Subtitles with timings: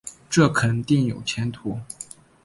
[0.31, 1.79] 这肯定有前途